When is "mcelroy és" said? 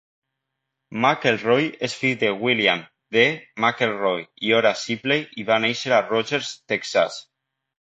1.01-1.97